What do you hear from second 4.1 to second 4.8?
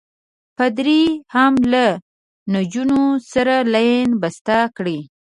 بسته